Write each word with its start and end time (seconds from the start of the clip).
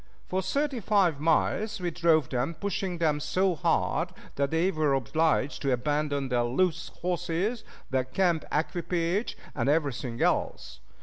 For 0.25 0.41
thirty 0.41 0.79
five 0.79 1.19
miles 1.19 1.79
we 1.79 1.91
drove 1.91 2.29
them, 2.29 2.55
pushing 2.55 2.97
them 2.97 3.19
so 3.19 3.53
hard 3.53 4.09
that 4.33 4.49
they 4.49 4.71
were 4.71 4.95
obliged 4.95 5.61
to 5.61 5.71
abandon 5.71 6.29
their 6.29 6.41
loose 6.43 6.87
horses, 7.03 7.63
their 7.91 8.05
camp 8.05 8.43
equipage, 8.51 9.37
and 9.53 9.69
everything 9.69 10.19
else. 10.19 10.79